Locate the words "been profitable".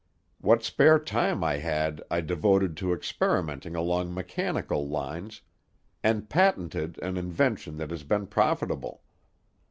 8.01-9.03